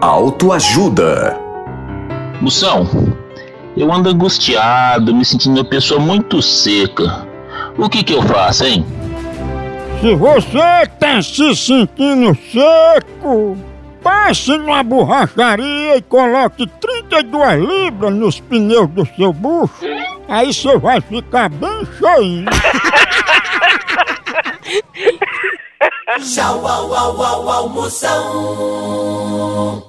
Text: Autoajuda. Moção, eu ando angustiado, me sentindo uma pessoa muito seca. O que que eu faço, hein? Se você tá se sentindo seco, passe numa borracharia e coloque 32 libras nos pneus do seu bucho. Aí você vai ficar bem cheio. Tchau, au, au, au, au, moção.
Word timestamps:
Autoajuda. 0.00 1.38
Moção, 2.40 2.88
eu 3.76 3.92
ando 3.92 4.08
angustiado, 4.08 5.14
me 5.14 5.22
sentindo 5.26 5.58
uma 5.58 5.64
pessoa 5.64 6.00
muito 6.00 6.40
seca. 6.40 7.28
O 7.76 7.86
que 7.86 8.02
que 8.02 8.14
eu 8.14 8.22
faço, 8.22 8.64
hein? 8.64 8.86
Se 10.00 10.14
você 10.14 10.86
tá 10.98 11.20
se 11.20 11.54
sentindo 11.54 12.34
seco, 12.50 13.58
passe 14.02 14.56
numa 14.56 14.82
borracharia 14.82 15.98
e 15.98 16.02
coloque 16.02 16.66
32 16.66 17.62
libras 17.62 18.14
nos 18.14 18.40
pneus 18.40 18.88
do 18.88 19.06
seu 19.14 19.34
bucho. 19.34 19.84
Aí 20.28 20.50
você 20.50 20.78
vai 20.78 21.02
ficar 21.02 21.50
bem 21.50 21.86
cheio. 21.98 22.46
Tchau, 26.18 26.66
au, 26.66 26.92
au, 26.92 27.22
au, 27.22 27.48
au, 27.48 27.68
moção. 27.68 29.79